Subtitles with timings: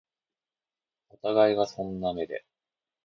[1.09, 2.43] お互いがそんな目で